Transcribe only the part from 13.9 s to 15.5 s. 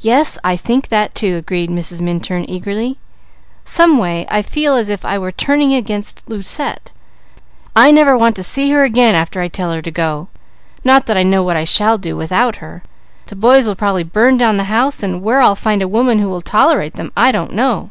burn down the house, and where